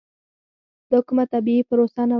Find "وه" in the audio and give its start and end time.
2.07-2.09